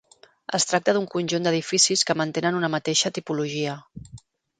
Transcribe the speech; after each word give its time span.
Es 0.57 0.63
tracta 0.69 0.93
d'un 0.97 1.03
conjunt 1.11 1.45
d'edificis 1.47 2.03
que 2.11 2.15
mantenen 2.21 2.57
una 2.61 2.71
mateixa 2.77 3.13
tipologia. 3.19 3.77